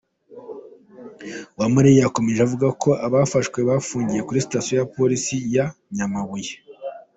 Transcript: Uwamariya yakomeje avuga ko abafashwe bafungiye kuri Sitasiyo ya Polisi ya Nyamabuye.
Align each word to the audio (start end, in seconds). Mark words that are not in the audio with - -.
Uwamariya 1.55 2.01
yakomeje 2.05 2.39
avuga 2.43 2.67
ko 2.81 2.89
abafashwe 3.05 3.59
bafungiye 3.69 4.21
kuri 4.27 4.43
Sitasiyo 4.45 4.75
ya 4.79 4.89
Polisi 4.95 5.35
ya 5.55 5.65
Nyamabuye. 5.95 6.51